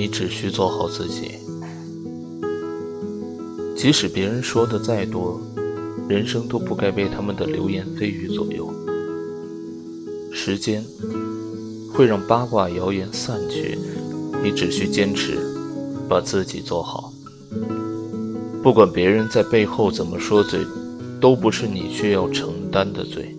[0.00, 1.32] 你只需做好自己。
[3.76, 5.38] 即使别人说的再多
[6.08, 8.72] 人生都不该被他们的流言蜚语左右。
[10.32, 10.82] 时间
[11.92, 13.78] 会让八卦谣言散去
[14.42, 15.38] 你只需坚持
[16.08, 17.12] 把自己做好。
[18.62, 20.60] 不管别人在背后怎么说嘴
[21.20, 23.36] 都不是你需要承担的罪。